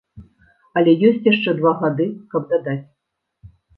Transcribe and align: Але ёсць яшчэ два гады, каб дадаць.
Але 0.79 0.95
ёсць 1.09 1.27
яшчэ 1.33 1.53
два 1.59 1.73
гады, 1.81 2.07
каб 2.33 2.49
дадаць. 2.55 2.83